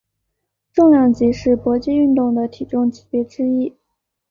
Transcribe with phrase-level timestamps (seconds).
[0.73, 3.77] 重量级是搏击运动的体重级别之一。